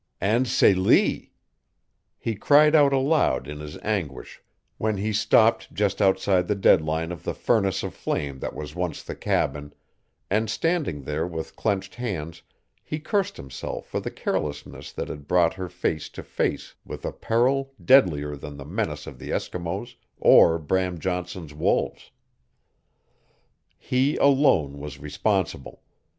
[0.19, 1.31] And Celie!
[2.17, 4.41] He cried out aloud in his anguish
[4.79, 9.03] when he stopped just outside the deadline of the furnace of flame that was once
[9.03, 9.75] the cabin,
[10.27, 12.41] and standing there with clenched hands
[12.81, 17.11] he cursed himself for the carelessness that had brought her face to face with a
[17.11, 22.09] peril deadlier than the menace of the Eskimos or Bram Johnson's wolves.
[23.77, 25.83] He alone was responsible.